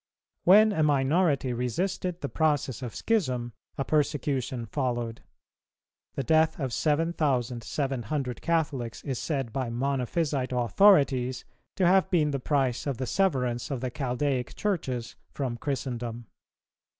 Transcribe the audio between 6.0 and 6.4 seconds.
The